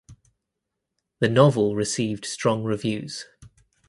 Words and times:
The 1.19 1.29
novel 1.29 1.75
received 1.75 2.25
strong 2.25 2.63
reviews. 2.63 3.27